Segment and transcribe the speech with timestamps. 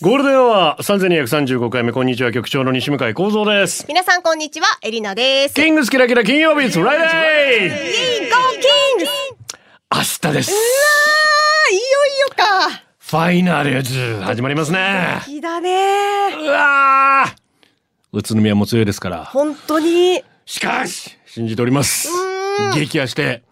[0.00, 3.84] ゴールデンは3235回目、こんにちは、局長の西向井幸三です。
[3.88, 5.56] 皆さんこんにちは、エリナです。
[5.56, 9.04] キングスキラキラ金曜日、イデーイエイゴーキング
[9.92, 10.52] 明日です。
[10.52, 12.80] いよいよか。
[12.96, 15.20] ファイナルズ、始まりますね。
[15.26, 15.72] いいだね。
[16.42, 17.36] うわー
[18.12, 19.24] 宇都宮も強いですから。
[19.24, 20.22] 本当に。
[20.46, 22.08] しかし、信じております。
[22.72, 23.42] 激破して、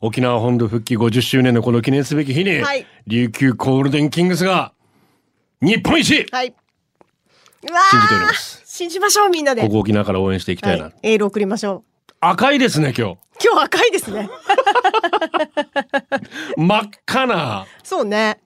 [0.00, 4.72] 沖縄本土復帰50周年のこの記念すべき日に、はい琉球ゴールデンキングスが、
[5.60, 6.54] 日本一はい。
[7.60, 8.62] 信じております。
[8.64, 9.62] 信じましょう、みんなで。
[9.62, 10.84] ここ沖縄から応援していきたいな。
[10.84, 11.82] はい、エール送りましょ
[12.20, 13.12] 赤いですね、今日。
[13.14, 13.18] う。
[13.42, 14.30] 今日赤いですね。
[16.56, 17.66] 真っ赤な。
[17.82, 18.38] そうね。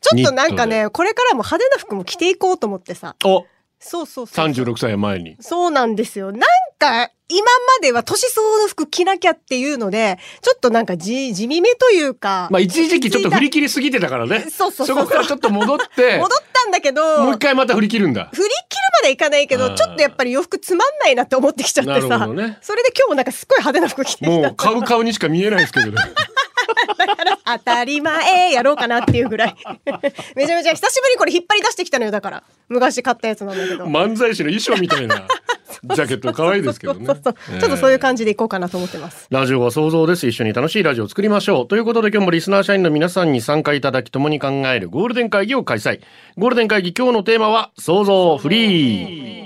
[0.00, 3.16] ちょっとなんかね、これからも派手な服も着ていこうと思ってさ。
[3.24, 3.44] お、
[3.86, 4.46] そうそうそう。
[4.46, 5.36] 36歳前に。
[5.40, 6.32] そうなんですよ。
[6.32, 6.40] なん
[6.78, 7.48] か、今ま
[7.82, 12.48] では年相応の服着なきゃっていうので、ちょっとなんか地、地味めというか。
[12.52, 14.46] まあ一時期ちょっと振り切りすぎてたからね。
[14.50, 18.28] そうそうそうそこからちょっと戻って、 戻ったんだけど、もう一回また振り切るんだ。
[18.32, 18.54] 振り切る
[19.02, 22.18] までいかないけど、ちょっとやっぱり洋服つまんないなって思ってきちゃってなるほさ。
[22.26, 24.30] どねそれで今日もなんかすっごい派手な服着てきた。
[24.30, 25.94] もう顔顔にしか見えないですけどね。
[27.44, 29.56] 当たり前やろうかなっていうぐらい。
[30.34, 32.42] めちゃめちゃ久しぶりにこれ引っ張り出してきたのよ、だから。
[32.68, 33.84] 昔買ったやつなんだけど。
[33.86, 35.26] 漫才師の衣装みたいな
[35.94, 37.06] ジャケット可愛いですけどね。
[37.06, 37.18] ちょっ
[37.60, 39.26] とそういう感じでいこうかなと思ってます。
[39.30, 40.26] ラジオは想像です。
[40.26, 41.68] 一緒に楽しいラジオを作りましょう。
[41.68, 46.00] ということで今日もリスナー社員の皆さんに参加いただき共に考えるゴールデン会議を開催。
[46.36, 49.45] ゴールデン会議今日のテーマは想像フリー。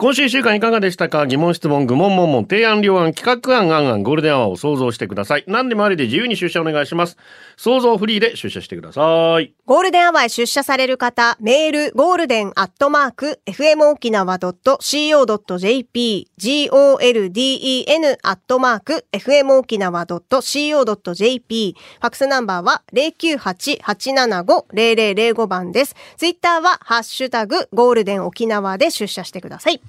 [0.00, 1.26] 今週一週間いかがでしたか？
[1.26, 5.44] 疑問質問、愚問問問、提案両案、企画案、案案、ゴールデンアワーを想像してください。
[5.48, 7.16] 何でもありで自由に出社お願いします。
[7.56, 9.52] 想像フリーで出社してください。
[9.66, 16.28] ゴールデンアワーへ出社される方、メール、 golden アットマーク、fmokinawa.co.jp、
[16.70, 25.96] golden アットマーク、fmokinawa.co.jp、ファクスナンバーは098-875-0005番です。
[26.16, 29.80] ツイッターは、ハッシュタグ、ゴールデン沖縄で出社してください。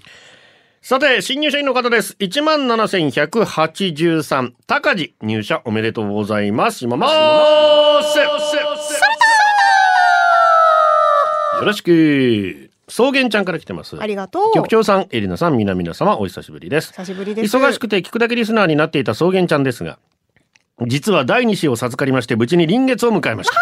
[0.82, 2.16] さて、新入社員の方です。
[2.20, 4.54] 17,183。
[4.66, 6.86] 高地入社おめでとうございます。
[6.86, 8.18] 今まーす。
[11.60, 12.70] よろしく。
[12.88, 14.02] 草原ちゃんから来てます。
[14.02, 14.54] ありがとう。
[14.54, 16.92] 局長さん、エリナさん、皆々様、お久しぶりです。
[16.94, 17.56] 久しぶりです。
[17.56, 20.00] 忙しくて聞くだけリスナーになっていた草原ちゃんですが、
[20.88, 23.56] 実は第2子を授かりまして、無事に臨月を迎えました。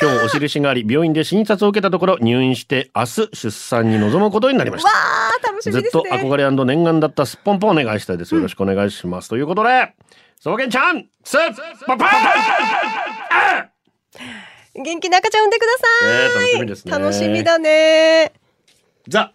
[0.00, 4.90] 今日お印があり、病院で診察を受けたところ、入院して明日出産に臨むことになりました
[5.42, 6.02] 楽しみずっですね。
[6.02, 8.34] と憧れ念願だったすっぽんぽんお願いしたいです。
[8.34, 9.28] よろしくお願いします。
[9.28, 9.94] ということで、
[10.40, 11.40] 草原ちゃん、すっ
[11.86, 12.08] ぽんぽん
[14.82, 16.08] 元気な赤ちゃん産んでください。
[16.08, 18.32] ねえ楽しみですね楽しみだね。
[19.08, 19.32] The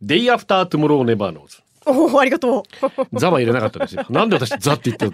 [0.00, 1.61] day after tomorrow never knows。
[1.86, 2.62] おお、ありがとう。
[3.18, 4.04] ザは入れなかったですよ。
[4.10, 5.12] なんで私ザって言ったの？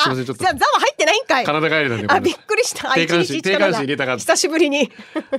[0.00, 1.44] すいません、ちょっとじゃあ、ザは入ってないんかい。
[1.44, 2.06] タイ帰りなんで。
[2.08, 2.92] あ、びっくりした。
[2.92, 4.90] あ定冠詞定冠詞入れたかった久しぶりに。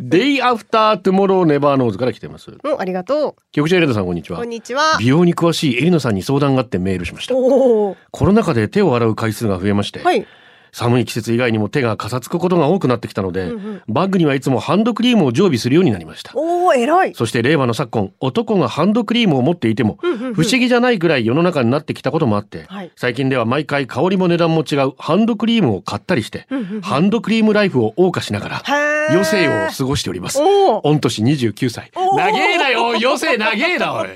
[0.02, 2.52] Day after tomorrow never knows から来てます。
[2.62, 4.40] うん、ありがと局長エレナさん、こんにちは。
[4.40, 4.98] こんにちは。
[5.00, 7.36] 美容に詳しいエリナさんに相談があってメールしました。
[7.36, 7.98] おお。
[8.12, 10.28] コロナ禍で手を洗う回数が増えまして、はい。
[10.72, 13.52] 寒い季節以外にも手がかさつくことが多くなってきたので、
[13.88, 16.32] バッグにはいつもハンドクリームを常備するようになりました。
[16.36, 17.16] おお、偉い。
[17.16, 26.48] そして令和の昨今、男がハンドクリームを持っていても、不思議じゃないくらい世の中になってきたこともあって、はい最近では毎回香りも値段も違うハンドクリームを買ったりして、
[26.82, 28.64] ハンドクリームライフを謳歌しながら、
[29.10, 30.40] 余生を過ごしております。
[30.42, 30.82] おお。
[30.82, 31.92] 御年29歳。
[31.96, 34.14] 長えなよ余生長えなおい 29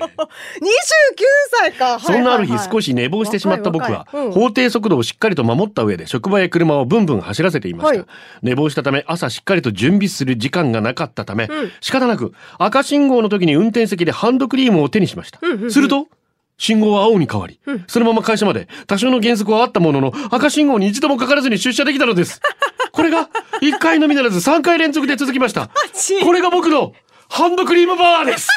[1.50, 1.98] 歳か。
[2.00, 7.98] そんなある日少し寝坊してしまった僕は、うん法定速度をしっかりと守った上で職場や車をブンブン走らせていました。
[7.98, 8.06] はい
[8.42, 11.48] 寝坊したため朝しっかりと準備する時間がなかったため、
[11.80, 15.40] 仕方なく赤信号の時に運転席でハンドクリームを手にしました。
[15.70, 16.08] すると、
[16.56, 22.40] 信号は青に変わり、そのまま会社まで多少の減速はあったものの赤信号に一度もかからずに出社できたのです。
[22.92, 23.28] これが
[23.60, 25.70] 1回のみならず3回連続で続きました。
[25.92, 26.92] ちこれが僕の
[27.28, 28.48] ハンドクリームバーです。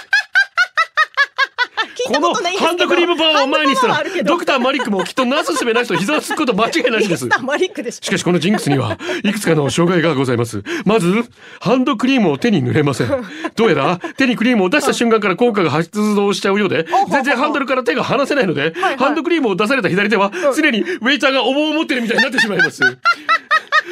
[2.05, 7.25] このハンドクリームバーを前にしたらドクターマリックもきっとなすすべなしと膝をつくこと間違いなしです。
[7.25, 10.63] ミスターマリックでしかしこのジンクスにはいくつかの障害がございます。
[10.85, 11.23] まず
[11.59, 13.07] ハンドクリームを手に塗れません。
[13.55, 22.81] どうやら手にクリームを出した瞬間から効果が発動しちゃうようで全然ハンドルから手が離せないのでハンドクリームを出された左手は常にウェイターがお盆を持ってるみたいになってしまいます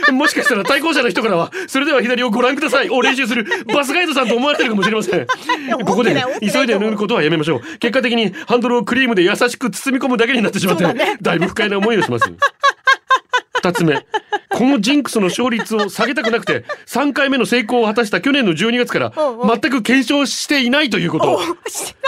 [0.12, 5.20] もしかしたら対向車の人からは、それでは左をご覧くださいを練習するバスガイドさんと思われてるかもしれません。
[5.20, 7.78] やここで急いで塗ることはやめましょう。
[7.80, 10.84] 結果的にハンドルをクリームで優しく包み込むだけになってしまって、
[11.22, 12.26] だいぶ不快な思いをします。
[13.66, 14.06] 二つ目。
[14.50, 21.40] このジンクスの勝率を下げたくなくて、3回目の成功を果たした去年の12月から全く検証していないということ。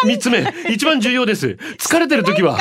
[0.06, 0.54] 三つ目。
[0.70, 1.58] 一番重要です。
[1.80, 2.58] 疲れてる時は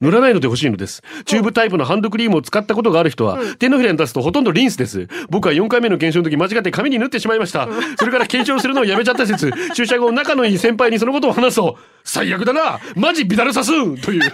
[0.00, 1.02] 塗らないのでほしいのです。
[1.24, 5.08] チューブタイプのハンドクリームを使ったことがある人は、手のひらに出すとほとんどリンスです。
[5.30, 7.66] 僕は4回目の検証の時間違って紙に塗ってしまいました。
[7.98, 14.32] それから検証するのをやめちゃった説、注射後仲のいい先輩にそのことを話すと、最悪だなマジビダルさすんという。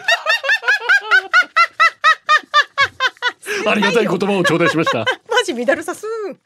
[3.67, 4.99] ありがたい言葉を頂戴しました。
[4.99, 5.07] マ
[5.45, 6.35] ジミダルサスーン。
[6.37, 6.43] こ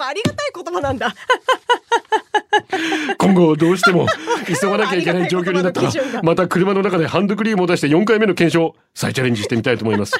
[0.00, 1.14] れありがたい言葉なんだ。
[3.18, 4.06] 今後どうしても
[4.46, 5.90] 急がなきゃいけない状況になったら
[6.22, 10.12] また車の中でハンドクリームを出して4回目の検証再チャレンジしてみたいと思います。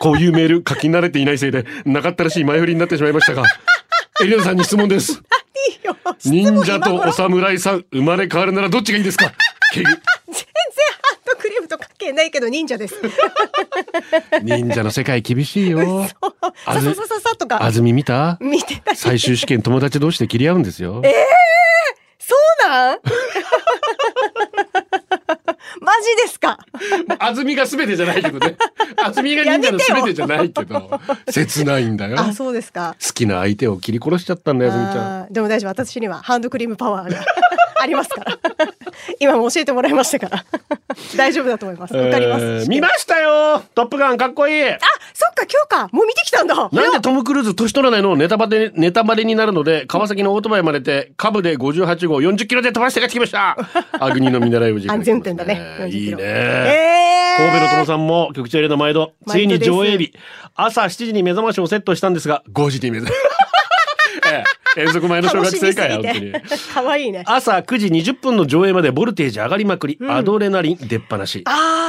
[0.00, 3.44] こういうメール書き慣れていないせいでなかったらしい前振りになってしまいましたが
[4.22, 5.22] エリナさんに質問です。
[6.24, 9.32] 忍者とお侍さん生まれ変わるならどっちがいいですか
[9.72, 10.02] ケグ全然
[11.02, 12.96] ハンドクリームと関係ないけど忍者です。
[14.42, 16.08] 忍者の世界厳しいよ。
[16.64, 17.62] あずさささささとか。
[17.62, 18.38] 安住見た？
[18.40, 18.96] 見てた。
[18.96, 21.02] 最終試験友達同士で切り合うんですよ。
[22.18, 22.34] そ
[22.66, 22.98] うなん？
[25.80, 26.58] マジですか？
[27.18, 28.56] 安住が全てじゃないけどね。
[28.96, 31.00] 安住が忍者の全てじゃないけど。
[31.30, 32.18] 切ないんだよ。
[32.20, 32.96] あそうですか。
[33.04, 35.22] 好きな相手を切り殺しちゃったんだよ、あずみちゃん。
[35.22, 35.70] あーでも大丈夫。
[35.70, 37.24] 私にはハンドクリームパワーが
[37.80, 38.38] ありますから。
[39.18, 40.44] 今も教えてもらいましたから。
[41.16, 41.94] 大丈夫だと思います。
[41.94, 43.62] わかります、えー見ましたよ。
[43.74, 44.68] トップガンかっこいい。
[44.68, 44.78] あ
[45.14, 45.88] そっか今日か。
[45.92, 46.54] もう見てきたんだ。
[46.54, 48.16] なんでトム・クルーズ年取らないの？
[48.16, 53.56] ネタバレ、ネタバレになるので、川崎のオートバイまでて、カブで58号40キロで飛ばして帰ってきました。
[53.98, 55.76] アグニの見習いを安全運転だね。
[55.80, 56.22] 40いいね。
[56.22, 60.12] えー、神戸の友さんも局長入れの毎度、ついに上映日、
[60.54, 63.24] 朝7時に目覚ましをセットしたんですが、5時に目覚え
[64.32, 64.44] え、
[64.76, 66.32] 遠足前の小学生かよ、本当に。
[66.74, 67.22] 可愛いね。
[67.26, 71.44] 朝9時20分の上映までボルテージ上がりまくり、アドレナリン出っ放し。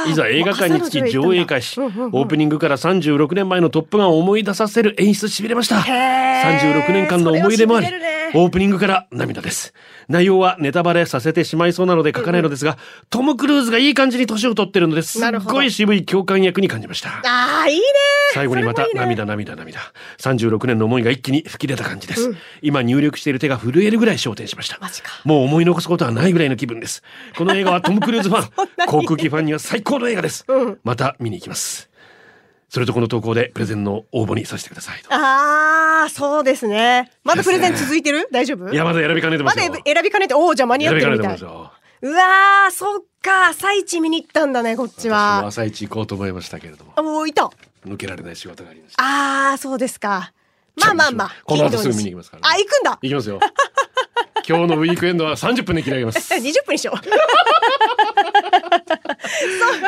[0.08, 5.76] いざ映画館に着き上映開始、オープニングから36年前の「トップガン」を思い出させる演出しびれました。
[5.76, 6.82] ー。
[6.82, 7.86] 36年間の思い出もあり、
[8.34, 9.72] オープニングから涙です。
[10.08, 12.76] 内容はネタバレさせてしまいそうなので書かないのですが、
[13.10, 15.18] トム・クルーズがいい感じに年を取ってるのです。
[15.18, 15.54] っなるほど。
[15.54, 17.20] ごい渋い共感役に感じました。
[17.24, 17.84] あーいいね。
[18.34, 18.90] 最後にまたね。
[18.94, 19.80] 涙涙涙
[20.18, 22.34] 36年の思いが一気に吹き出た感じです、
[22.72, 24.78] 今入力している手が震えるぐらい焦点しました。
[24.80, 25.10] マジか。
[25.24, 27.02] もう思い残すことはないぐらいの気分です。
[27.36, 30.46] この映画はトム・クルーズファン航空機ファンには最高の映画です、
[30.82, 31.90] また見に行きます。
[32.70, 35.12] それとこの投稿でプレゼンの応募にさせてくださいと。
[35.12, 37.10] ああそうですね。
[37.22, 38.26] まだプレゼン続いてる？
[38.32, 38.72] 大丈夫？
[38.72, 41.38] いやまだ選びかねてまますだよ選びかねておおじゃあ間に合ってるみたい。
[41.38, 43.48] うわーそっか。
[43.48, 45.46] 朝一見に行ったんだねこっちは。
[45.46, 46.94] 朝一行こうと思いましたけれども。
[46.96, 47.50] あもういた。
[47.86, 49.04] 抜けられない仕事がありました。
[49.04, 50.32] ああそうですか
[50.76, 51.30] まあまあまあ。
[51.44, 52.54] この後すぐ見に行きますからね。
[52.54, 52.98] あ行くんだ。
[53.02, 53.40] 行きますよ。
[54.48, 56.18] 今日のウィークエンドは30分で切り上げます。
[56.34, 56.98] 20分にしよう。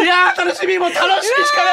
[0.02, 0.78] いやー楽しみ。
[0.78, 1.70] もう楽しみしかな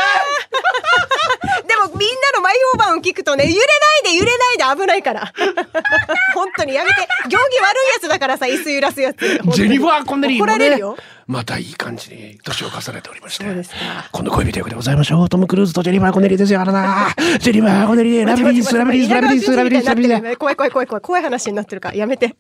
[1.60, 1.68] い。
[1.68, 3.62] でもみんなの前評判を聞くとね揺れな
[4.10, 5.32] いで揺れないで危ないから。
[6.34, 7.08] 本当にやめて。
[7.26, 7.50] 行儀悪い
[7.94, 9.20] やつだからさ椅子揺らすやつ。
[9.28, 10.58] ジェニファー・コンネリー怒もね。
[10.58, 10.98] られるよ
[11.32, 13.46] またいい感じに年を重ねておりまして
[14.12, 15.30] 今度恋人役でございましょう。
[15.30, 17.08] トム・クルーズとジェニファー・コンネリーですよあらな
[17.40, 22.26] ジェニファー・コンネリー ラブリースラブリースラブリースラブリースラブリース怖い怖い怖い怖い怖い話になってるからやめて。
[22.28, 22.36] いや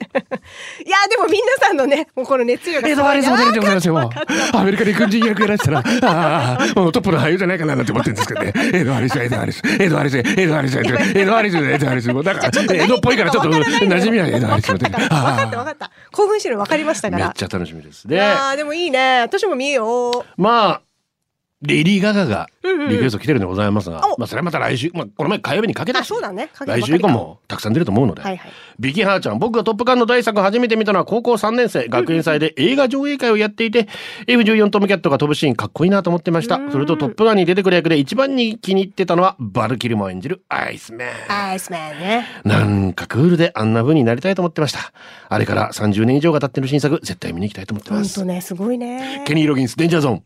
[1.09, 4.10] でも皆さんのねもうこの熱量がエドワーレスモデルでございますよ。
[4.53, 8.51] アメリカで軍人役やらせたら、ああ、もうトップの俳優じゃないかななんて思ってるんですけどね。
[8.74, 15.91] エドワーレス、エドワーレス、エドワーレス、エドワーレス、エドワーレス、エドワーレス、エドワーレス、もうなんか、江戸っぽいからちょっと馴染みないエドワーレス分かったから分かった。
[16.12, 17.25] 興奮してるの分かりましたから。
[17.27, 18.05] めっちゃ楽しみです。
[18.05, 19.21] いで、やーでもいいいね。
[19.21, 20.41] 私も見よう。
[20.41, 20.81] まあ、
[21.62, 33.88] レディー・ガガがリクエスト来てるんでございますが、おまあそれはまた来週、まあこの前火曜日にかけたし、あそうだね来週以降もたくさん出ると思うので、はいはいビキハーちゃん、僕がトップガンの大作初めて見たのは高校3年生、学園祭で映画上映会をやっていて、
[34.25, 36.60] F14 トムキャットが飛ぶシーンかっこいいなと思ってました。
[36.72, 41.10] それとトップガンに出てくる役で一番に気に入ってたのは、バルキルモ演じるアイスメン。
[41.32, 44.91] アイスマンねなんかクールであんな風になりたいと思ってました。
[45.30, 48.34] あれから30年以上が経ってる新作、絶対見に行きたいと思ってますほんと。
[48.34, 50.24] ねすごいねケニー・ロギンス、デンジャーゾーン。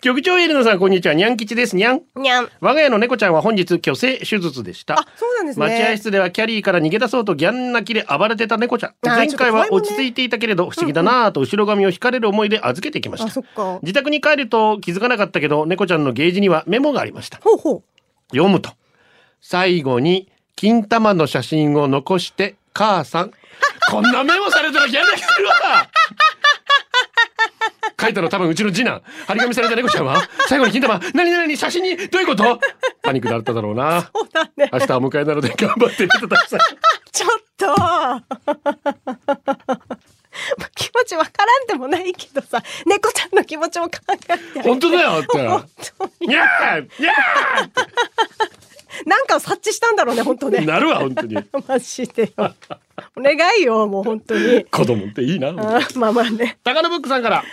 [0.00, 1.14] 局長エレナさん、こんにちは。
[1.14, 1.74] にゃん吉です。
[1.74, 2.02] にゃん。
[2.14, 4.94] にゃん我が家の猫ちゃんは本日、虚勢手術でした。
[4.94, 8.94] あそうなんですね待合室ではキャリーから逃げ出そうとギャン泣きで暴れてた猫ちゃん。
[9.02, 13.48] 前回は落ち着いていたけれど、不思議だなぁと後ろ髪を引かれる思いで預けてきましあそた。
[13.48, 17.40] っか自宅に帰ると気づかなかったけど、猫ちゃんのゲージにはメモがありました。
[17.42, 17.82] ほうほ
[18.30, 18.70] 読むと。
[19.40, 23.32] 最後に、金玉の写真を残して、母さん。
[23.90, 25.54] こんなメモされたらギャン泣きするわ
[28.00, 29.02] 書いたの多分うちの次男。
[29.26, 32.60] 張り紙された猫ちゃんは最後に金玉、何々写真に、どういうこと？
[33.02, 34.10] パニックだっただろうな。
[34.14, 34.70] そうだね。
[34.72, 36.60] 明日はお迎えなので頑張ってください。
[37.12, 37.74] ちょっと
[40.76, 44.60] 気持ちわからんでもないけどさ、猫ちゃんの気持ちも考えて。
[44.62, 45.48] 本当だよって。
[45.48, 45.64] 本
[45.98, 46.28] 当に。
[46.28, 47.12] にゃーにゃ
[49.06, 50.58] なんかを察知したんだろうね、本当ね。
[50.58, 51.36] ーなるわ、本当に。
[51.66, 52.54] マジでよ。
[53.16, 54.64] お願いよ、もう本当に。
[54.64, 55.52] 子供っていいな。
[55.52, 56.58] まあまあね。
[56.64, 57.44] 高野ブックさんから、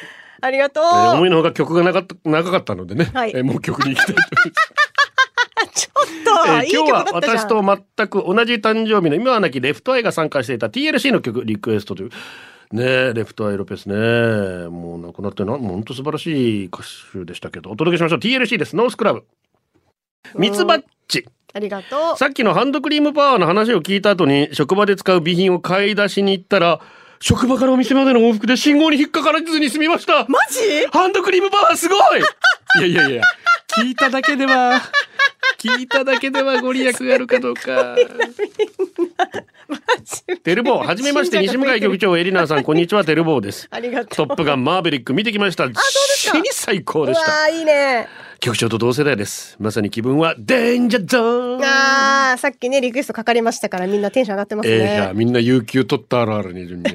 [0.46, 0.84] ありがとう。
[0.84, 5.86] えー思いのほか曲がなかった長かったのでね、はいえーもう曲に行きたいと思います。
[5.86, 7.06] ちょっと、えー今日は。
[7.14, 12.10] 私と全く同じ誕生日の今はなきレフトアイが参加していた TLC の曲リクエストという。
[12.72, 13.96] ねえ、レフトアイロペスね。
[14.70, 16.80] もう亡くなってな、もう本当素晴らしい歌
[17.14, 18.20] 手でしたけど、お届けしましょう。
[18.20, 18.76] TLC です。
[18.76, 19.24] ノースクラブ。
[20.36, 21.26] ミツバッチ。
[21.54, 22.18] ありがとう。
[22.18, 26.82] さっきのハンドクリームパワーの話を聞いた後に職場で使う備品を買い出しに行ったら、
[27.20, 30.26] 職場からお店までの往復で信号に引っかからずに済みました。
[30.28, 30.88] マジ？
[30.92, 32.22] ハンドクリームパワーすごい
[32.78, 33.24] いやいやいや、
[33.78, 34.82] 聞いただけでは、
[35.58, 37.96] 聞いただけではご利益があるかどうか。
[40.44, 43.68] テルボー、はじめまして、西向井局長、エリナーさん、こんにちは、テルボーです。
[43.72, 44.28] ありがとう。
[44.28, 45.68] トップガンマーベリック見てきました。
[46.18, 47.32] 死に最高うでした。
[47.32, 48.08] わーいいね。
[48.46, 49.58] 局長と同世代です。
[49.60, 51.66] まさに気分はデンジャーゾーン。
[51.66, 55.14] あー、さっきね、リクエストかかりましたから、みんなテンション上がってますええいやね。
[55.16, 56.92] みんな有給取ったあるあるに順に。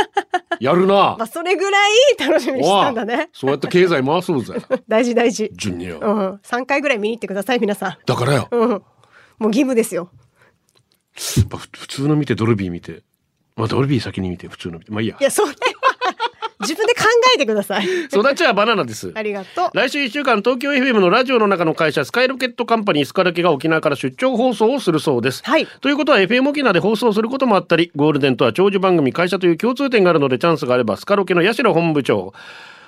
[0.60, 1.26] やるなまあ、。
[1.26, 3.28] それぐらい楽しみにしたんだね。
[3.34, 4.54] そうやって経済回そうぜ。
[4.88, 5.50] 大事大事。
[5.54, 5.98] 順によ。
[6.00, 6.40] うん。
[6.42, 8.48] 3回ぐらい見に行ってください、皆さだからよ。
[8.50, 8.56] ん。
[8.56, 8.68] うん。
[8.70, 8.82] もう
[9.48, 10.08] 義務ですよ。
[11.12, 13.02] 普通の見てドルビー見て。
[13.56, 14.90] まあドルビー先に見て普通の見て。
[14.90, 15.22] まあいいやい。
[15.22, 15.54] や、それは
[16.66, 17.04] 自分で考
[17.34, 17.84] えてください。
[18.04, 19.12] 育ちはバナナです。
[19.14, 19.70] ありがとう。
[19.74, 25.42] 来週1週間東京 FM のラジオの中の会社スカイロケットカンパニースカラケが沖縄から出張放送をするそうです。
[25.44, 32.32] はいということは FM 沖縄で放送することもあったりゴールデンとは長寿番組会社という共通点があるのでチャンスがあればスカロケの社本部長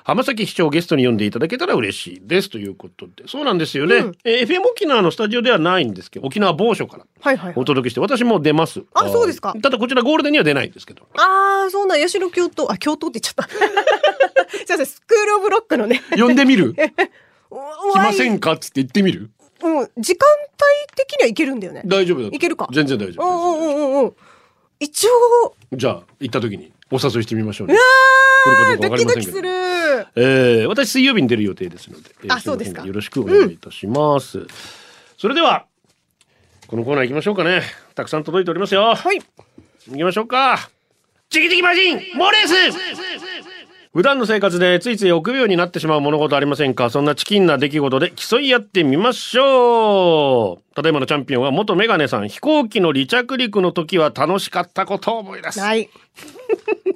[0.07, 3.27] 浜崎市長をゲストに呼んでいただけたら嬉しいですということで。
[3.27, 4.19] そうなんですよね、うん。
[4.23, 7.07] えー FM 沖縄のスタジオではないんですけど沖縄某所から。
[7.21, 7.55] はいはいはい。
[7.57, 8.85] お届けして私も出ます。
[8.95, 9.53] あそうですか。
[9.61, 11.09] ただこちらゴールデンには出ないんですけど。
[11.15, 13.51] ああ、そうなん、八代京都、あ、京都って言っちゃった。
[14.57, 16.01] すいません、スクールオブロックのね。
[16.17, 16.77] 呼んでみる？
[17.51, 17.57] お
[17.95, 19.31] 来ませおんかっつって言ってみる？
[19.65, 21.83] うん、時間帯的にはいけるんだよね。
[21.85, 22.69] 大丈夫だといけるか。
[22.73, 24.13] 全然大丈夫うんうんうんうんうん。
[24.79, 25.09] 一
[25.43, 27.77] 応、じゃあ行った時にお誘いしてみましょううね
[28.45, 29.33] これかどうかわかりませんけど。
[29.33, 30.09] ドキドキ。
[30.17, 32.85] えー、私水曜日に出る予定ですので、えーあそうですか。
[32.85, 34.47] よろしくお願いいたします、
[35.19, 35.67] それでは
[36.67, 37.63] このコーナー行きましょうかね。
[37.95, 38.95] たくさん届いておりますよ。
[38.95, 39.21] はい。
[39.89, 40.71] 行きましょうか。
[41.31, 43.56] チキチキマジンモーレース
[43.97, 55.89] 普段の生活でついつい臆病になってしまう物事ありませんかそんなチキンな出来事で競い合ってみましょうただいまのチャンピオンは元メガネさん飛行機の離着陸の時は楽しかったことを思い出すはい。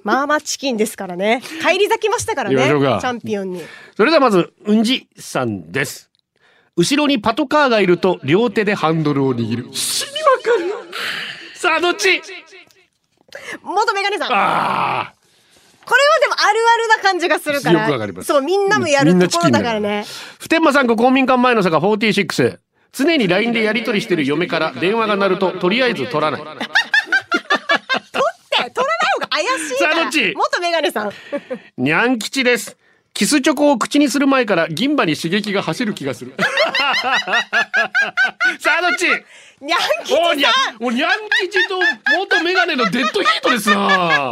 [0.04, 1.40] まあまあチキンですからね。
[1.62, 2.57] 帰り咲きましたからね。
[2.57, 3.62] チャンピオンに。
[3.97, 6.11] それではまず、うんじさんです。
[6.76, 9.75] 後ろにパトカーがいると両手でハンドルを握る。
[9.75, 10.90] 死にわかる。
[11.54, 12.21] さあ、どっち？
[13.62, 14.28] 元メガネさん。
[14.28, 14.35] こ
[15.14, 15.19] れ
[15.94, 16.20] はああ。
[16.20, 17.80] でもあるあるな感じがするから。
[17.82, 20.04] よくわかりますそう、みんなもやるところだからね。
[20.38, 22.59] 普天間さんご公民館前の坂46。
[22.92, 26.40] 常に LINE でやり取りしてる嫁から電話が鳴るととりあえず取らない。
[26.40, 26.66] 取って、
[28.56, 28.73] 取らない
[29.14, 29.76] 方が怪しい。
[29.78, 30.35] さあどっち？
[30.35, 31.12] 元メガネさん。
[31.78, 32.76] にゃん吉です。
[33.12, 36.35] キスチョコを口にする前から銀歯に刺激が走る気がする。
[38.59, 39.06] さあ、どっち？
[39.61, 40.76] にゃんきちおにゃさん。
[40.82, 41.11] もうにゃん
[41.42, 41.78] 吉と
[42.16, 44.30] 元メガネのデッドヒートですな。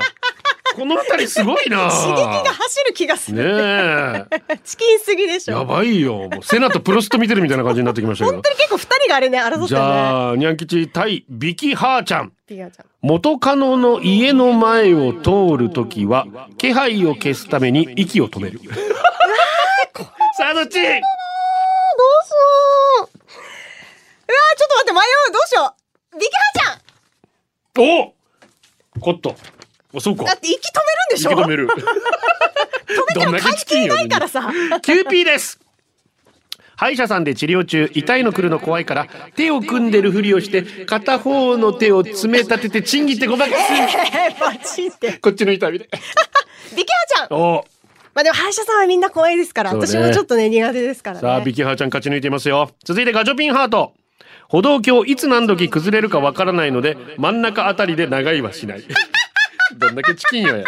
[0.78, 1.90] この二人すごいな。
[1.90, 3.42] 刺激が走る気がする。
[3.42, 4.58] ねえ。
[4.64, 5.58] チキンすぎでしょ。
[5.58, 6.28] やばいよ。
[6.28, 8.50] もうセナとプロスト見てるみたいな感じになってきましたけど本当。
[8.50, 9.80] に結構二人があれね、争ってね。
[9.80, 12.32] ゃあ、にゃん吉対ビキハーちゃん。
[12.46, 12.86] ピガちゃん。
[13.02, 18.60] 元カノの家の前を通るときは、気配を消すために息を止める。
[20.36, 20.74] さあ、どっち？
[20.74, 20.98] どうしよ
[23.00, 23.00] う。
[23.00, 23.10] うわー
[24.56, 25.32] ちょっと待って、迷う。
[25.32, 25.74] どうしよ
[26.14, 26.18] う。
[26.18, 28.14] ビキハちゃんお
[29.00, 29.36] コット。
[29.92, 30.24] お、そうか。
[30.24, 30.62] だって息止める
[31.12, 31.32] んでしょ？
[31.32, 31.68] 息止める。
[33.14, 33.94] どんだけチキンよ。
[33.94, 34.52] ないからさ。
[34.82, 35.58] キューピーです。
[36.76, 43.56] 歯医者さんで治療中、痛いの来るの怖いから、手を組んでるふりをして、片方の手を爪立てて、ちんぎってごまかす。
[43.72, 45.18] えー、マジで。
[45.18, 45.88] こっちの痛みで。
[46.76, 47.64] ビキハちゃんお
[48.14, 51.20] まあでも歯医者さんはみんな怖いですから、ね私もちょっとね、苦手ですからね。
[51.20, 52.70] さあ、ビキハーちゃん勝ち抜いていますよ。
[52.84, 53.94] 続いてガチョピンハート。
[54.48, 58.84] 歩道橋いつ何時崩れるかわからないので、真ん中あたりで長いはしない。
[59.78, 60.64] どんだけチキンよや。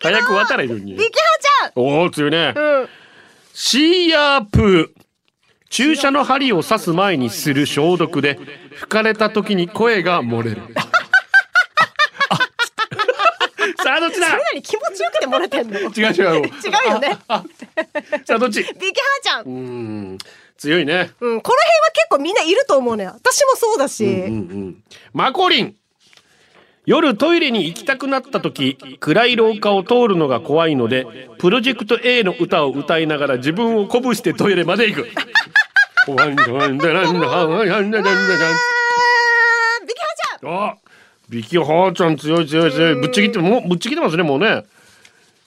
[0.00, 0.98] 早く渡れるにビ。
[0.98, 1.10] キハ
[1.68, 2.52] ちおお、強いね。
[2.56, 2.88] ゃんうん。
[3.52, 5.02] シーヤープー。
[5.70, 8.38] 注射の針を刺す前にする消毒で、
[8.74, 10.62] 吹かれた時に声が漏れる。
[13.76, 14.26] ささあどっちだ？
[14.28, 16.34] それなり気持ちよくてもらってんの違う違う違う。
[16.90, 17.18] よね
[18.24, 18.62] さあどっち？
[18.62, 20.18] ビキハーちゃん、ううん、ん。
[20.56, 21.10] 強いね。
[21.20, 21.54] この辺は
[21.92, 24.82] 結構みんないると思うのよ私もそうだし、うんうん。
[25.12, 25.76] マコリン。
[26.88, 35.08] 夜トイレに行きたくなった時暗い廊下を通るのが怖いのでプロジェクト A の歌を歌いながら自分を鼓舞してトイレまで行く。
[36.08, 38.16] ワンダワンダランダワンダランダラン
[39.86, 40.76] ビキハーちゃんあ、
[41.28, 42.94] ビキハーちゃん強い強い強い。
[42.94, 44.64] ぶっちぎってもうぶっちぎってますねもうね。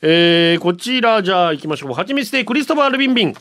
[0.03, 1.93] えー、こちらじゃあ行きましょう。
[1.93, 3.33] はちみつでクリストファー・ルビンビン。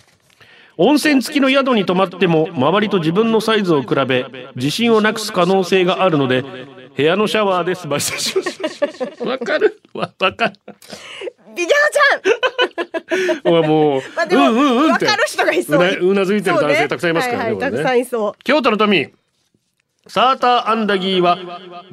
[0.78, 4.24] 温泉付きの宿に泊まっても周りと自分のサイズを比べ
[4.56, 6.42] 自信をなくす可能性があるので
[7.00, 9.28] 部屋のシャワーで済ましてしまう。
[9.30, 9.80] わかる。
[9.94, 10.52] わわかる。
[11.56, 13.56] ビキハーちゃん。
[13.56, 15.06] お前もう、まあうんうんうんって。
[15.06, 15.78] 分かる人がいそう。
[15.78, 17.44] なうなずいてる男性たくさんいますからね。
[17.44, 18.32] はいはい、ねたくさんいそう。
[18.44, 19.14] 京都の富。
[20.06, 21.38] サーターアンダギーは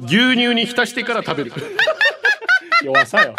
[0.00, 1.52] 牛乳に浸してから食べる。
[2.84, 3.34] 弱さよ。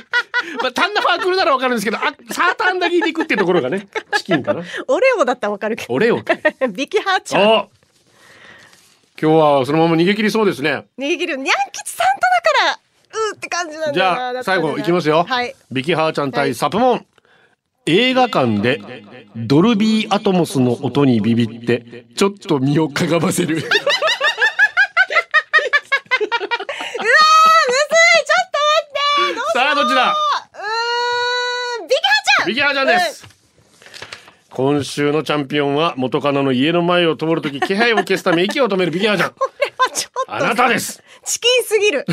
[0.62, 4.62] まあタンナファー来るならわかるんですけどあサーターアンダギーで行くっていうところがねチキンかな。
[4.88, 5.92] オレオだったらわかるけど。
[5.92, 6.34] オレオか。
[6.72, 7.42] ビキハーちゃん。
[7.42, 7.66] あ
[9.22, 10.86] 今日はそのまま逃げ切りそうですね。
[10.98, 12.80] 握るニャン吉さんとだから
[13.30, 15.54] うーって感じなんだじゃあ最後いきますよ、はい。
[15.70, 17.06] ビキハーちゃん対はいサプモン。
[17.86, 18.80] 映画館で
[19.36, 23.56] ドルビーアトモスの音にビビってちょっと身をかがませる。
[23.58, 23.84] うわーむずい。
[23.84, 28.58] ちょっと
[29.26, 30.12] 待ってさあどっちだ？
[30.12, 32.46] うーんビキハーちゃん。
[32.48, 33.26] ビキハーちゃんです、
[34.60, 39.30] 今週のチャンピオンは元カノの家の前を通るとき気配を消すため息を止めるビキハーちゃん。
[39.32, 41.02] これはちょっとあなたです。
[41.24, 42.04] チキンすぎる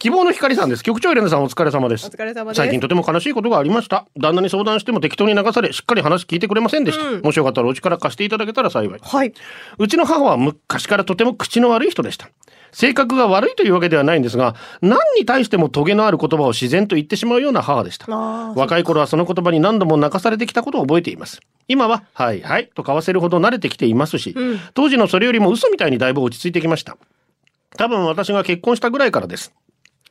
[0.00, 9.32] 希望の光さんです局長エレナさんお疲れ様ですお疲れ様です最近とても悲しいことがありました旦那に相談しても適当に流されしっかり話聞いてくれませんでした、もしよかったらお力貸していただけたら幸いはい
[9.78, 12.30] うちの母は昔からとても口の悪い人でした。
[12.72, 18.06] 性格が悪いというわけではないんですが、何に対してもトゲのある言葉を自然と言ってしまうような母でした。
[18.08, 21.40] 若い頃はその言葉に何度も泣かされてきたことを覚えています。
[21.68, 24.34] 今は、はいはいと交わせるほど慣れてきていますし、
[24.74, 26.96] 当時のそれよりも嘘みたいにだいぶ落ち着いてきました。
[27.76, 29.52] 多分私が結婚したぐらいからです。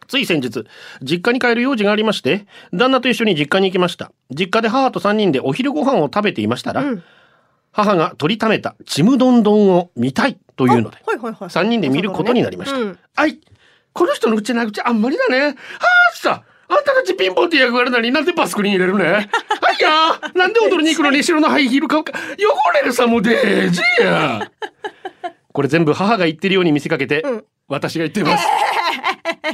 [0.09, 0.65] つい先日、
[1.03, 4.11] 実家に帰る用事がありまして、旦那と一緒に実家に行きました。
[4.31, 6.83] 実家で母と3人でお昼ご飯を食べていましたら、
[7.71, 12.77] 母が取りためたちむどんどんを見たいというので、はいはいはい3人で見ることになりました。
[12.79, 13.39] うんはい、
[13.93, 15.41] この人の口な口あんまりだね。
[15.41, 19.05] はあさ、あんたたちピンポンって役割なのになんでバスクに入れるね。
[19.05, 19.25] はい
[19.79, 22.13] やー、なんで踊りに行くのに白のハイヒール買うか。
[22.13, 24.51] 汚れるさもでーじや。
[25.53, 28.47] これ全部母が言ってるように見せかけて、ん私が言ってます。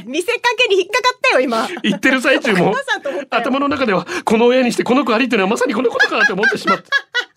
[0.06, 1.68] 見せかけに引っかかったよ今。
[1.82, 2.74] 言ってる最中も。
[3.30, 6.84] 頭の中ではこの親にしてこの子ありっていうのはまさにこのことかって思ってしまった。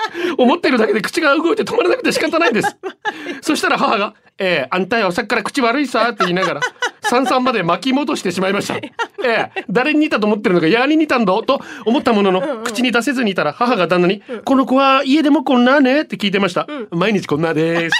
[0.37, 2.77] 思ってるだけで口が動いて止まらなくて仕方ないんです。
[3.41, 6.61] そしたら母が「ええあんたよさっきから口悪いさ」って言いながら
[7.01, 8.75] 三々まで巻き戻してしまいました。
[8.75, 8.91] え
[9.23, 17.95] え誰に似たと思ってるのかやに似たんだと思ったものの口に出せずにいたら母が旦那に「この子は家でもこんなね」って聞いてました、毎日こんなです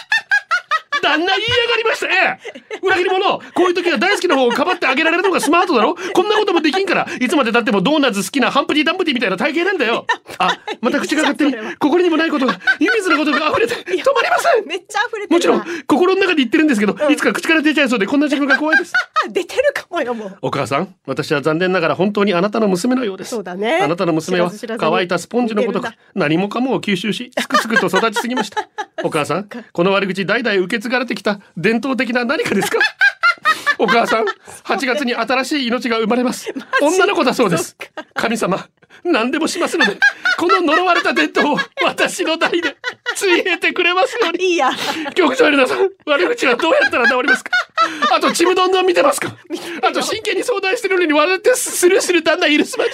[1.02, 5.96] 旦那言いやがりましたええ裏切り者こういう時は大好きな方をかばってあげられるのがスマートだろ。
[5.96, 10.06] こんなこともできんからいつまで経ってもドーナツ好きなハンプティ・ダンプティみたいな体型なんだよ。
[10.38, 14.66] あまた口が勝手に心にもないことが湯水のことが溢れて止まりません。
[14.66, 18.94] めっちゃ溢れてるもちろん心の中で言ってるんですけど、いつか口から出ちゃいそうでこんな自分が怖いです。
[18.96, 20.38] あ 出てるかもよもう。
[20.42, 23.32] お母さん私は残念ながら本当にあなたの娘のようです。
[23.32, 23.80] そうだね。
[23.82, 28.68] あなたの娘は乾いたスポンジのごとく何もかもを吸収しすくすくと育ちすぎました。
[29.04, 32.80] お母さんこの悪口代々受け継がれてきた伝統的な何かですか？
[33.78, 34.26] お母さん
[34.66, 36.54] 8月に新しい命が生まれます。
[36.82, 37.78] 女の子だそうです。
[38.14, 38.68] 神様
[39.06, 39.98] 何でもしますので
[40.38, 42.76] この呪われた伝統を私の代で
[43.16, 44.46] ついえてくれますように。
[44.46, 44.72] いいや。
[45.16, 47.52] 局長エレナさん悪口はどうやったら治りますか？
[48.12, 49.36] あとちむどんどん見てますか？
[49.84, 52.92] あと真剣に相談してるのに笑ってスルスルだんだん許すまじ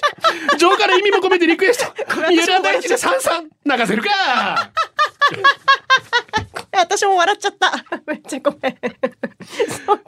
[0.57, 1.93] 情から意味も込めてリクエスト。
[2.29, 4.09] 三浦大知で三三流せるか？
[6.77, 7.71] 私も笑っちゃった。
[8.05, 8.77] めっちゃごめん。
[9.85, 10.03] そっか。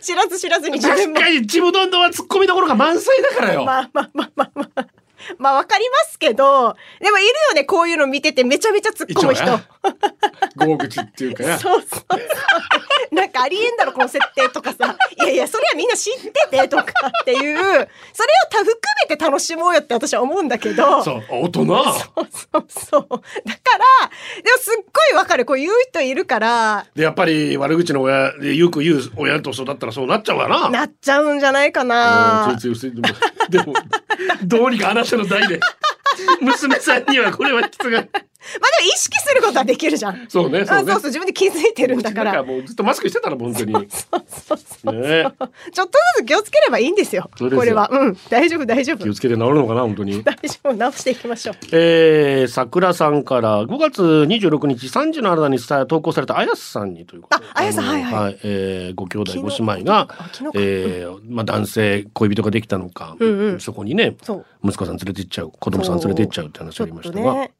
[0.00, 1.14] 知らず知らずに自分も。
[1.16, 4.86] 確かにちむどんどんは突っ込みどころが満載だからよ、まあまあまあまあまあ。
[5.38, 9.44] まあわかりますけど、でもいるよね、こういうの見ててめちゃめちゃ突っ込む人。
[9.44, 9.64] 一応ね
[10.56, 12.16] 豪口っていうかやそうそうそ
[13.10, 13.14] う。
[13.14, 14.96] なんかありえんだろ、この設定とかさ。
[15.20, 15.41] いやいや、
[15.92, 16.14] な知っ
[16.50, 17.86] ててとかっていう、それを
[18.50, 18.74] た含
[19.08, 21.02] めて楽しもうよって私は思うんだけど。
[21.02, 21.82] そう大人そう
[22.30, 23.08] そうそう。
[23.08, 24.08] だから、
[24.42, 25.44] でもすっごいわかる。
[25.44, 32.56] こう言う人いるから、でやっぱり悪口の親でよく言う親と育ったらそうなっちゃうわななっちゃうんじゃないかうんな。
[32.58, 33.08] ついつい薄いでも
[33.50, 33.74] でも
[34.44, 35.60] どうにかあなたの代で
[36.40, 38.04] 娘さんにはこれはきつが
[38.60, 40.26] まあでも意識することはできるじゃん。
[40.28, 42.24] そうねそうねあそうそう、自分で気づいてるんだか。
[42.24, 43.72] だかららもうずっとマスクしてたら本当に。
[43.72, 45.02] ねそうそうそう。
[45.04, 45.24] え
[45.72, 47.30] ちょっとずつ気をつければいいんですよ。
[47.36, 47.88] すよこれは。
[47.90, 48.16] うん。
[48.28, 49.14] 大丈夫、大丈夫気を。
[49.14, 50.22] つけて治るのかな本当に。
[50.22, 50.74] 大丈夫。
[50.74, 51.56] 直していきましょう。
[51.72, 60.08] えー、桜さんから5月26日3時の新たに伝え投稿されたあやすさんにということでああやすさんはいはいえーご兄弟ご姉妹が
[60.54, 64.16] えーまあ、男性恋人ができたのか、うんうんそこにね
[64.64, 67.52] 息子さん連れて行っちゃう子供さん連れて行っちゃうって話ありましたが、ちょっとね。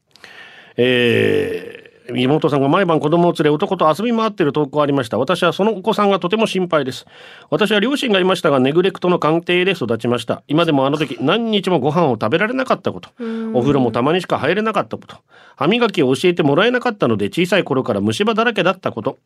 [0.77, 5.17] えー妹さんが毎晩子供を連れ男と遊び回っている投稿ありました。
[5.17, 7.05] 私はそのお子さんがとても心配です。
[7.49, 10.43] 私は両親がいましたがネグレクトの鑑定で育ちました。
[10.47, 13.09] 今でもあの時何日もご飯を食べられなかったこと。
[13.53, 15.17] お風呂もたまにしか入れなかったこと。
[15.55, 19.17] 歯磨きを教えてもらえなかったので小さい頃から虫歯だらけだったこと。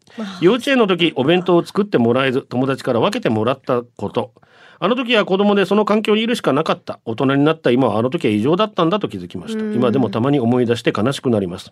[0.42, 4.34] 幼稚園の時お弁当を作ってもらえず友達から分けてもらったこと
[4.80, 7.00] あの時は子供でその環境にいるしかなかった。
[7.06, 7.72] 大人になった。
[7.72, 9.60] 今はあの時は異常だったんだと気づきました。
[9.74, 11.72] 今でもたまに思い出して悲しくなります。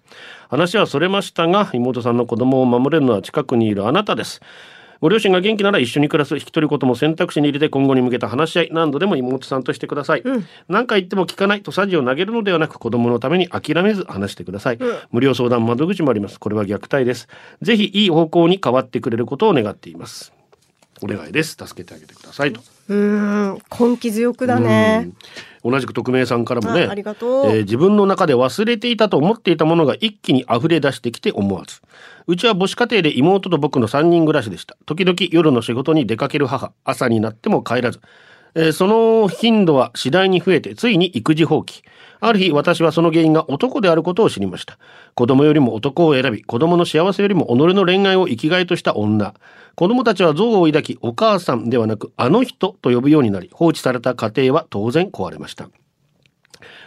[0.50, 4.42] 話はそれましたが妹さんの子供を守れるのは近くにいるあなたです。
[5.02, 10.24] ご両親が元気なら一緒に暮らす引き取ることも選択肢に入れて今後に向けた話し合い何度でも妹さんとしてください、
[10.70, 14.80] 何回言っても聞かないとサジを投げるのではなく子供のために諦めず話してください、
[15.12, 16.40] 無料相談窓口もあります。
[16.40, 17.28] これは虐待です。
[17.62, 20.34] ぜひいい方向に変わってくれることを願っています。
[21.04, 21.58] お願いです。
[21.60, 22.62] 助けてあげてくださいと。
[22.62, 23.62] うーん。
[23.80, 25.12] 根気強くだね。
[25.64, 25.72] うん。
[25.72, 31.82] 同じく匿名さんからもねえー自分の中で忘れていたと思っていたものが一気に溢れ出してきて思わず。
[32.28, 34.78] うちは母子家庭で妹と僕の3人暮らしでした。
[34.86, 36.72] 時々夜の仕事に出かける母。
[36.84, 38.00] 朝になっても帰らず
[38.56, 41.84] えーその頻度は次第に増えてついに育児放棄。
[42.22, 44.80] ある日私はその原因が男であることを知りました。
[45.14, 49.34] 子供よりも男を選び子供の幸せよりも己の恋愛を生きがいとした女。
[49.76, 55.70] 子供たちは憎悪を抱きお母さんではなくあの人と呼ぶようになり放置された家庭は当然壊れました。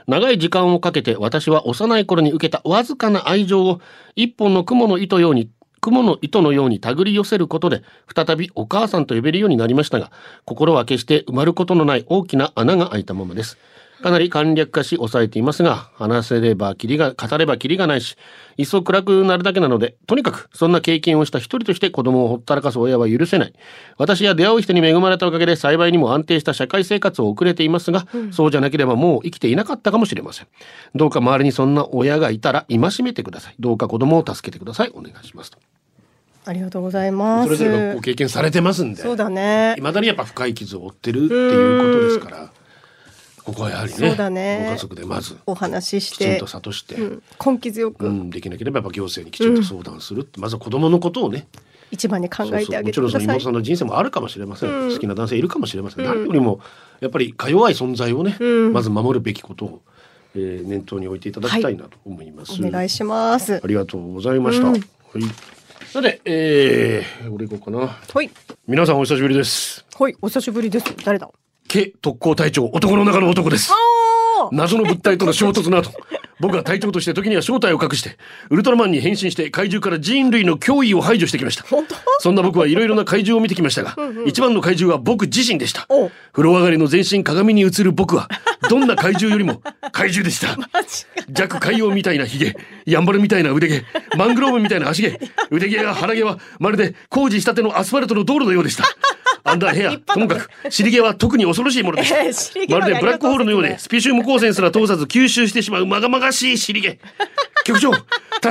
[0.06, 3.82] 長い時間をかけて私は幼い頃に受けたわずかな愛情を
[4.16, 7.82] 一本の雲の糸ように雲の糸のように手繰り寄せることで
[8.14, 10.10] 再びお母さんと呼べるようになりましたが
[10.44, 13.58] 心は決して埋まることのない大きな穴が開いたままです。
[14.02, 18.16] かなり簡略化し抑えていますが話せればキリが語ればキリがないし
[18.56, 23.52] 一層暗くなるだけなのでとにかくそんな経験をした一人として子供をほったらかす親は許せない。
[23.96, 30.46] 私や出会う人に恵まれたおかげで幸いにも安定した社会生活を送れていますが、そうじゃなければもう生きていなかったかもしれません。
[30.94, 33.54] どうか周りにそんな親がいたら戒めてください。
[33.58, 34.90] どうか子供を助けてください。
[34.94, 35.58] お願いしますと
[36.48, 37.44] ありがとうございます。
[37.44, 39.74] それぞれがご経験されてますんでそうだね。
[39.76, 42.50] 未だにやっぱ深い傷を負ってるっていうことですから
[43.44, 44.64] ここはやはりねそうだね。
[44.66, 51.46] ご家族でまずお話ししてきちんと、諭して、うん、根気強く、うん、できなければやっぱ行政にきちんと相談するって、まずは子供のことをね
[51.90, 54.92] 一番に考えてあげてもちろん妹さんの人生もあるかもしれません、うん。
[54.92, 56.60] 好きな男性いるかもしれません、何よりも
[57.00, 58.72] やっぱりか弱い存在をね、うん。
[58.72, 59.82] まず守るべきことを、
[60.34, 63.60] えー念頭に置いていただきたいなと思います、お願いします。
[63.62, 64.72] ありがとうございました、うん。
[64.72, 64.82] はい
[65.90, 67.98] さてえー、俺行こうかな。
[68.12, 68.30] ほい。
[68.66, 69.86] 皆さんお久しぶりです。
[69.94, 70.94] ほいお久しぶりです。
[71.02, 71.30] 誰だ
[71.66, 73.72] ？K 特攻隊長男の中の男です。
[73.72, 73.87] あ
[74.52, 75.90] 謎の物体との衝突の後
[76.40, 78.16] 僕は隊長として時には正体を隠して
[78.48, 81.64] ウルトラマンに変身して怪獣から人類の脅威を排除してきました。
[81.64, 81.96] 本当？
[82.20, 85.86] そんな僕はいろいろな怪獣を見てきましたが一番の怪獣は僕自身でした。
[85.88, 88.28] お風呂上がりの全身鏡に映る僕は
[88.70, 90.56] どんな怪獣よりも怪獣でした。
[91.28, 92.54] 弱海洋みたいなヒゲ
[92.86, 93.84] ヤンバルみたいな腕毛
[94.16, 95.18] マングローブみたいな足毛
[95.50, 98.84] 腕毛や腹毛はまるで工事したてのアスファルトの道路のようでした
[99.44, 102.18] アンダーヘアともかく尻毛は特に恐ろしいものでした。
[102.22, 106.98] えー尻毛まるでブラックホールのようでスピシウム光線すら通さず吸収してしまうまがまがしい尻毛。
[107.64, 108.04] 局長助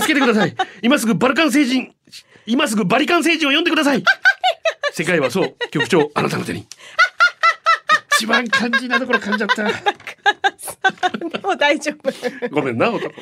[0.06, 0.56] けてください。
[0.82, 1.94] 今すぐバルカン星人
[2.46, 4.04] 今すぐバリカン星人を呼んでください。
[4.94, 6.66] 世界はそう局長あなたの手に。
[8.18, 9.64] 一番肝心なところ噛んじゃった。
[11.48, 12.50] もう大丈夫。
[12.50, 13.14] ごめんな男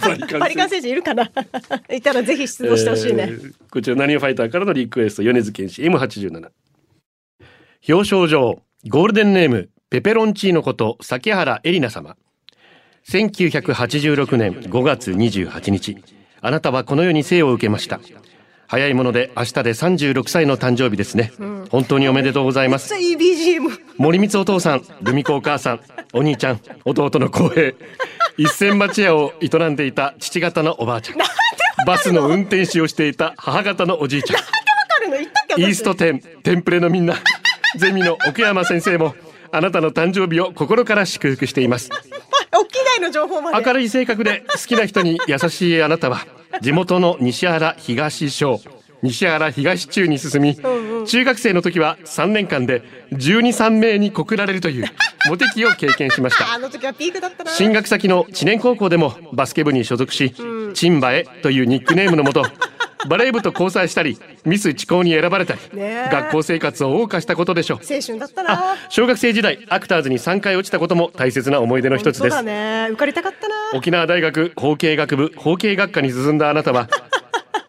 [0.00, 1.30] バリカン選手いるかな？
[1.92, 6.30] いたらぜひ出動してほしいね、えーこちら何ファイターからのリクエスト米津玄師 M87
[7.88, 12.16] 表彰状ゴールデンネームペペロンチーノこと崎原エリナ様。
[13.08, 15.96] 1986年5月28日。
[16.40, 18.00] あなたはこの世に生を受けました
[18.66, 21.32] 早いもので明日で36歳の誕生日ですね、
[21.70, 22.94] 本当におめでとうございます。
[22.96, 25.80] いい BGM 森光お父さん、ルミ子お母さん、
[26.12, 27.72] お兄ちゃん、弟の浩平、
[28.36, 31.18] 一銭町屋を営んでいた父方のおばあちゃん、
[31.86, 37.14] バスの運転手をしていた母方のおじいちゃん、イースト店、テンプレのみんな、
[37.76, 39.14] ゼミの奥山先生も、
[39.52, 41.90] あなたの誕生日を心から祝福しています。
[43.64, 46.26] 明るい性格で好きな人に優しいあなたは、
[46.60, 48.60] 地元の西原東小、
[49.02, 50.56] 西原東中に進み、
[51.06, 54.86] 中学生の時は3年間で12、3名に告られるという
[55.28, 56.46] モテ期を経験しました。
[57.48, 60.34] 進学先の知念高校でもバスケ部に所属し、
[60.74, 62.44] チンバエというニックネームのもと、
[63.08, 65.60] バレー部と交際したり、ミス地高に選ばれたり、
[66.10, 67.78] 学校生活を謳歌したことでしょう。
[67.78, 68.76] 青春だったなあ。
[68.88, 72.88] 小学生時代アクターズに3回落ちたことも大切な思い出の一つですね。
[72.90, 73.54] 受かりたかったな。
[73.74, 76.88] 沖縄大学法経学部法経学科に進んだあなたは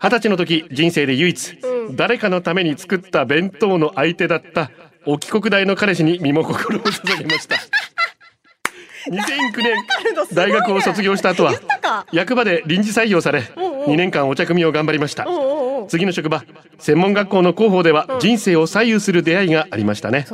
[0.01, 1.57] 二十歳の時人生で唯一、
[1.91, 4.69] 誰かのために作った弁当の相手だった
[5.05, 7.55] 沖国大の彼氏に身も心を捧げました
[9.09, 9.75] 2009年
[10.33, 11.53] 大学を卒業した後は
[12.11, 13.43] 役場で臨時採用され
[13.87, 15.25] 2年間お茶組みを頑張りました。
[15.87, 16.43] 次の職場
[16.79, 20.25] 専門学校の広報では人生を左右する出会いがありましたね。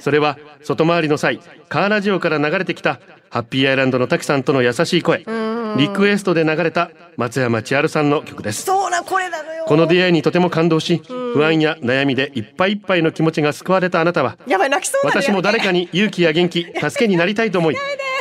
[0.00, 5.24] それは外回りの際カーラジオから流れてきたハッピーアイランドの滝さんとの優しい声。
[5.76, 8.64] リクエストで流れた松山千春さんの曲です。
[8.64, 9.64] そうな、これなのよ。
[9.66, 17.76] この出会いにとても感動し不安や悩みでいっぱいいっぱいの気持ちが救われたあなたはやばい、泣きそう私も誰かに勇気や元気 助けになりたいと思い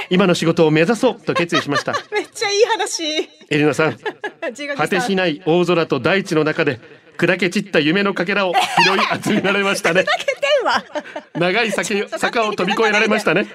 [0.09, 1.93] 今の仕事を目指そうと決意しました。
[2.11, 3.03] めっちゃいい話。
[3.49, 3.97] エリナさん
[4.75, 6.79] 果てしない大空と大地の中で
[7.17, 10.05] 砕け散った夢のかけらを拾い集められましたね。
[11.35, 13.47] 長い先坂を飛び越えられましたね。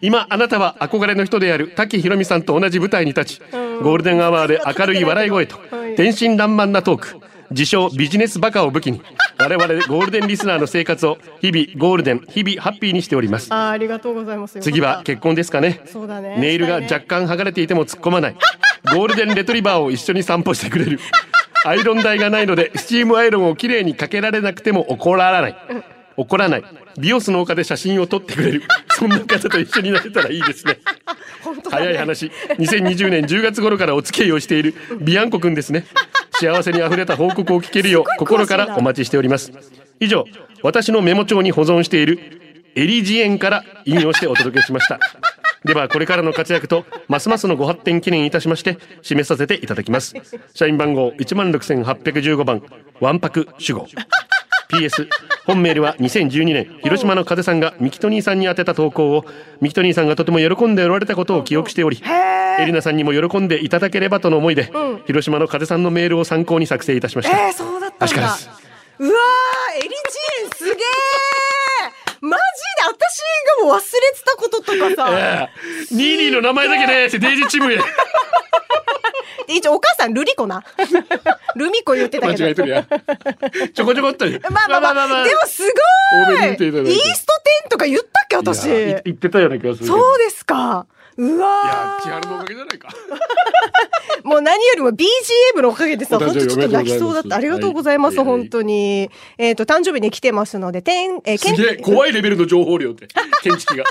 [0.00, 3.40] 今あなたは憧れの人である滝ひろみさんと同じ舞台に立ち
[3.82, 5.94] ゴールデンアワーで明るい笑い声とはい。
[5.96, 7.20] 天真爛漫なトーク。
[7.50, 9.00] 自称ビジネスバカを武器に
[9.40, 13.48] 我々ゴールデンリスナーの生活を日々ゴールデン日々ハッピーにしております。
[13.50, 14.58] あーありがとうございます。
[14.60, 15.80] 次は結婚ですかね。
[15.86, 16.36] そうだね。
[16.38, 18.36] ネイルが若干剥がれていても突っ込まない。
[18.92, 20.98] ゴールデンレトリバーを一緒に散歩してくれる。
[21.64, 25.56] アイロン台がないのでスチームアイロンをきれいにかけられなくても怒らない。
[26.16, 26.64] 怒らない。
[26.98, 28.62] 美容室の丘で写真を撮ってくれる。
[28.90, 30.78] そんな方と一緒になれたらいいですね。
[31.70, 32.32] 早い話。
[32.58, 35.84] 2020年10月頃からお付き合いをしているビアンコくんですね
[36.40, 39.52] 幸せにあふれた報告を聞けるよう心からお待ちしております。
[39.98, 40.24] 以上
[40.62, 42.18] 私のメモ帳に保存している
[42.76, 45.00] エリジエンから引用してお届けしました。
[45.64, 50.14] ではこれからの活躍とますますのご発展記念いたしまして締めさせていただきます。
[50.54, 52.62] 社員番号16,815番
[53.00, 53.86] わんぱく主語
[54.72, 55.08] PS
[55.46, 59.24] 本メールは2012年広島の風さんがミキトニーさんに宛てた投稿を
[59.60, 62.02] ミキトニーさんがとても喜んでおられたことを記憶しており
[62.60, 64.72] エリナさんにも喜んでいただければとの思いで、
[65.06, 68.16] 広島の風さんのメールを参考に作成いたしました、えー、そうだったんだ。
[68.16, 69.94] うわー、エリジ
[70.42, 71.47] エンすげー
[72.20, 72.42] マジ
[72.76, 73.18] で私
[73.60, 75.48] がもう忘れてたこととかさ。
[75.90, 77.76] ニーニーの名前だけでってデイジーチームへ
[79.48, 80.62] で一応お母さんルリコな。
[81.56, 82.48] ルミコ言ってた間けど。
[82.48, 87.32] 違えとるやんちょこちょこっとに まあまあまあ、でもすごいイースト
[87.66, 88.68] 10とか言ったっけ私。
[88.68, 90.86] 言ってたような気がするそうですか。
[91.18, 92.88] ういやわ千春のおかげじゃないか。
[92.88, 97.36] ー もう何よりも BGM のおかげでさ、本当ちょっと泣きそうだった。
[97.36, 98.24] ありがとうございますすざい。
[98.24, 99.10] ま、本当に。
[99.36, 103.08] えっと、誕生日に来てますので、天、えー、すげえ怖いレベルの情報量って
[103.42, 103.84] 検知器が。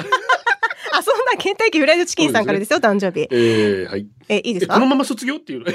[0.93, 3.27] あ、そんな、ケンタッキーフライドチキンさんからですよ、誕生日。
[3.31, 4.07] えー、はい。
[4.29, 4.75] え、いいですか？
[4.75, 5.65] えこのまま卒業っていうの？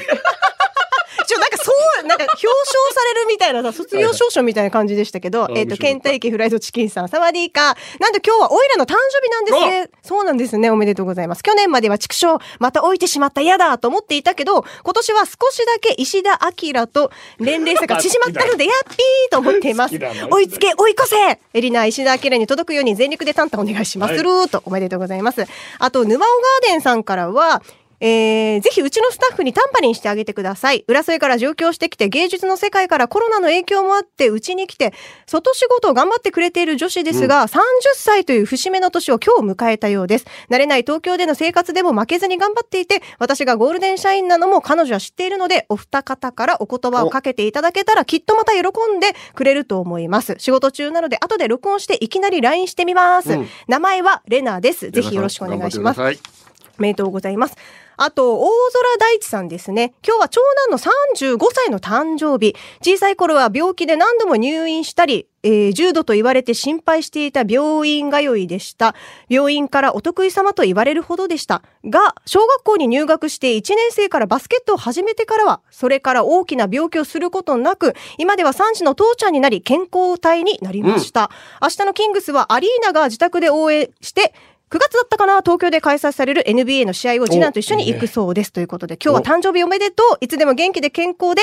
[1.27, 1.73] ちょ、なんかそ
[2.03, 2.49] う、なんか表彰
[2.93, 7.65] されるみたいなさ、卒業証書みたいな感じでしたけど、はいはいえっ、と、あ面白かったケンタッキーフライドチキンさん、サワディーカー。
[8.01, 9.91] なんと今日はオイラの誕生日なんですね。
[10.03, 10.71] そうなんですね。
[10.71, 11.43] おめでとうございます。
[11.43, 18.97] 去年までは畜生、また置いてしまった嫌だと思っていたけど、今年は少しだけ石田明と年齢差が縮まったので、やっぴー
[19.31, 19.99] と思っています。
[20.31, 24.15] 追いつけ、追い越せエリナ、石田明に届くように全力でタンタンお願いします。
[24.15, 25.45] はいるーと、おめでとうございます。
[25.79, 26.29] あと、沼尾
[26.63, 27.63] ガーデンさんからは、
[28.05, 30.85] えー、ぜひうちのスタッフにタンパリンしてあげてください。
[30.89, 34.93] 浦添から上京してきて芸術の世界からコロナの影響もあってうちに来て
[35.27, 37.61] 外仕事を頑張ってくれている女子ですが、30
[37.95, 40.27] 歳という節目の年を今日迎えたようです。
[40.51, 48.63] 慣れない東京での生活でも負けずに頑張っていて私がゴールデン社員なのも彼女は知っているのでお二方からお言葉をかけていただけたらきっとまた喜
[48.97, 50.35] んでくれると思います。
[50.39, 53.33] 仕事中なので後で録音していきなり LINE してみます。
[53.35, 54.91] うん名前はレナです。
[54.91, 56.42] ぜひよろしくお願いします。
[56.79, 57.57] おめでとうございます。
[57.97, 59.95] あと、大空大地さんですね。
[60.07, 62.57] 今日は長男の35歳の誕生日。
[62.81, 68.95] 小さい頃は病気で何度も入院したり、えー重度と言われて心配していた病院通いでした。
[69.29, 71.63] 病院からお得意様と言われるほどでした。
[71.85, 81.31] が、小学校に入学して1年生からバスケットを始めてからは、それから大きな病気をすることなく、今では3児の父ちゃんになり、健康体になりました。
[81.61, 84.35] 明日のキングスはアリーナが自宅で応援して、
[84.73, 88.53] 9月だったかな東京で開催される NBA の試合を次男と一緒に行くそうです。
[88.55, 90.17] ということで、今日は誕生日おめでとう。
[90.23, 91.43] いつでも元気で健康で、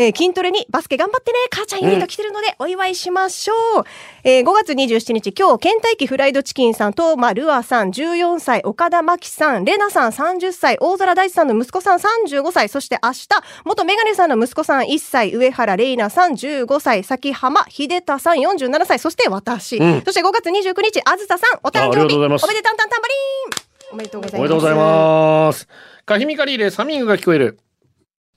[0.00, 3.84] えー筋トレにバスケ頑張ってね、母ちゃんユニット来てるのでお祝いしましょう。
[4.24, 13.28] えー5月27日、今日、ケンタッキーフライドチキンさん、トーマルアさん、14歳、岡田真希さん、レナさん30歳、大空大地さんの息子さん35歳、そして明日、
[13.66, 19.78] 元メガネさんの息子さん1歳、上原玲奈さん15歳、崎浜秀太さん47歳、そして私。
[19.78, 24.40] んそして5月29日、あずささん、お誕生日、おめでたんたんたんばりーんおめでとうございます。
[24.40, 25.68] おめでとうございます。
[26.06, 27.58] カヒミカリーでハミングが聞こえる。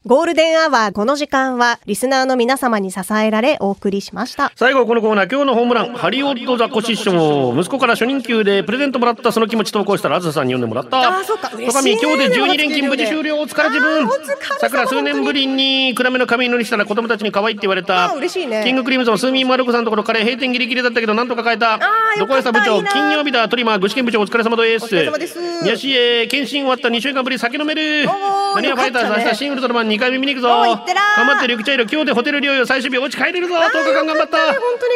[0.06, 4.52] ゴールデンアワー、この時間は、リスナーの皆様に支えられ、お送りしました。
[4.58, 7.58] 最後はこのコーナー、今日のホームラン、ハリウッドザコシション。
[7.58, 11.20] 息子から初任給でプレゼントもらったその気持ち投稿したら、あずささんに読んでもらった。
[11.20, 13.38] あーそっか嬉しい今日で12連勤無事終了。
[13.38, 14.60] お疲れ自分あーお疲れ様。
[14.60, 18.12] さくら、数年ぶりに暗めの髪色にしたら子供たちに可愛いって言われた。
[18.14, 21.80] 嬉しいねキングクリームズのスーミンマルコさんのところ、カレー閉店ギリギリだったけど、なんとか買えた。
[22.20, 24.86] どこやさ部長、金曜日だ、トリマー、具志堅部長、お疲れ様です。
[24.86, 28.06] お疲れ様です宮市へ、検診終わった2週間ぶり、酒飲める。
[28.10, 30.50] おー何がファイターズ、明日、新ウルトラマン2回目見に行くぞ。
[30.50, 30.78] 頑
[31.26, 33.56] 張って、リュクチャイル、今日でホテル療養最終日、お家帰れるぞ。
[33.56, 34.38] 10日間頑張った。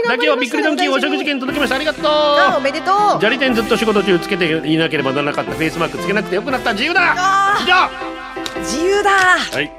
[0.09, 1.75] だけはびっくりドンキーお食事券届きました。
[1.75, 2.57] ありがとう。
[2.57, 3.19] おめでとう。
[3.19, 7.13] 砂利店ずっと仕事中つけていなければならなかったフェイスマスクつけなくてよくなった自由だ
[7.61, 7.89] 以上
[8.61, 9.71] 自由だはい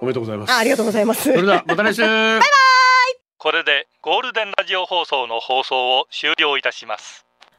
[0.00, 1.22] おめでとうございますあありがとうございます。
[1.24, 2.02] それではまた来週
[3.38, 7.24] これでゴールデンラジオ放送の放送を終了いたします